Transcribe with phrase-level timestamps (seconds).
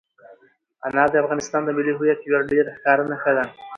[0.87, 3.43] انار د افغانستان د ملي هویت یوه ډېره ښکاره نښه ده.